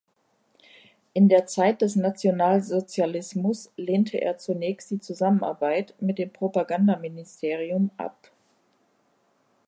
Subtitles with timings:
[1.13, 8.31] In der Zeit des Nationalsozialismus lehnte er zunächst die Zusammenarbeit mit dem Propagandaministerium ab.